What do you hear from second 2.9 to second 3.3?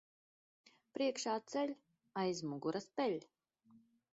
peļ.